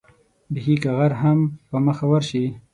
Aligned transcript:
بېخي 0.53 0.75
که 0.83 0.91
غر 0.97 1.11
هم 1.21 1.39
په 1.69 1.77
مخه 1.85 2.05
ورشي. 2.11 2.45